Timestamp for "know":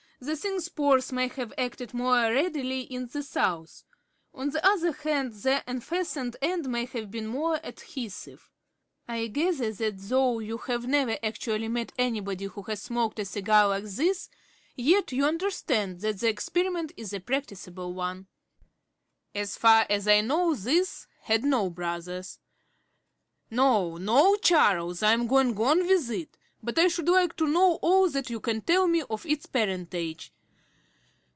20.21-20.53, 27.47-27.79